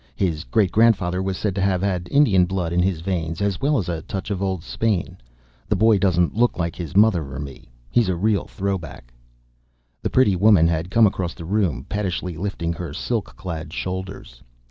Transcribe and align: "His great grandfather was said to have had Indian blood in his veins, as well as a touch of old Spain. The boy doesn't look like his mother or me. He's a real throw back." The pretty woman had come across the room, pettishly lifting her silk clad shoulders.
"His 0.15 0.45
great 0.45 0.71
grandfather 0.71 1.21
was 1.21 1.37
said 1.37 1.53
to 1.53 1.61
have 1.61 1.83
had 1.83 2.07
Indian 2.09 2.45
blood 2.45 2.73
in 2.73 2.81
his 2.81 3.01
veins, 3.01 3.39
as 3.39 3.61
well 3.61 3.77
as 3.77 3.87
a 3.87 4.01
touch 4.01 4.31
of 4.31 4.41
old 4.41 4.63
Spain. 4.63 5.15
The 5.69 5.75
boy 5.75 5.99
doesn't 5.99 6.33
look 6.35 6.57
like 6.57 6.75
his 6.75 6.95
mother 6.97 7.31
or 7.35 7.39
me. 7.39 7.69
He's 7.91 8.09
a 8.09 8.15
real 8.15 8.45
throw 8.45 8.79
back." 8.79 9.13
The 10.01 10.09
pretty 10.09 10.35
woman 10.35 10.67
had 10.67 10.89
come 10.89 11.05
across 11.05 11.35
the 11.35 11.45
room, 11.45 11.85
pettishly 11.87 12.35
lifting 12.35 12.73
her 12.73 12.93
silk 12.93 13.35
clad 13.35 13.73
shoulders. 13.73 14.41